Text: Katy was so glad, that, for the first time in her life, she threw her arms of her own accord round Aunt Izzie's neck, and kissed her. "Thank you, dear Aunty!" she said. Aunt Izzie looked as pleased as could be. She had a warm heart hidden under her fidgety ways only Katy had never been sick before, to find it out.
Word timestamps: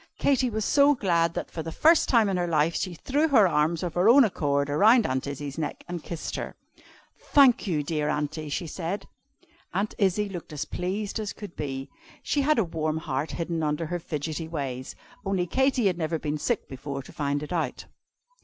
Katy 0.17 0.49
was 0.49 0.65
so 0.65 0.95
glad, 0.95 1.35
that, 1.35 1.51
for 1.51 1.61
the 1.61 1.71
first 1.71 2.09
time 2.09 2.27
in 2.27 2.35
her 2.35 2.47
life, 2.47 2.73
she 2.75 2.95
threw 2.95 3.27
her 3.27 3.47
arms 3.47 3.83
of 3.83 3.93
her 3.93 4.09
own 4.09 4.23
accord 4.23 4.67
round 4.67 5.05
Aunt 5.05 5.27
Izzie's 5.27 5.59
neck, 5.59 5.83
and 5.87 6.01
kissed 6.03 6.37
her. 6.37 6.55
"Thank 7.19 7.67
you, 7.67 7.83
dear 7.83 8.09
Aunty!" 8.09 8.49
she 8.49 8.65
said. 8.65 9.07
Aunt 9.75 9.93
Izzie 9.99 10.27
looked 10.27 10.53
as 10.53 10.65
pleased 10.65 11.19
as 11.19 11.33
could 11.33 11.55
be. 11.55 11.87
She 12.23 12.41
had 12.41 12.57
a 12.57 12.63
warm 12.63 12.97
heart 12.97 13.29
hidden 13.33 13.61
under 13.61 13.85
her 13.85 13.99
fidgety 13.99 14.47
ways 14.47 14.95
only 15.23 15.45
Katy 15.45 15.85
had 15.85 15.99
never 15.99 16.17
been 16.17 16.39
sick 16.39 16.67
before, 16.67 17.03
to 17.03 17.13
find 17.13 17.43
it 17.43 17.53
out. 17.53 17.85